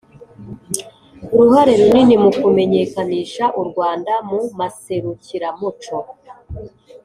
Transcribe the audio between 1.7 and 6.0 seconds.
runini mu kumenyekanisha u rwanda mu maserukiramuco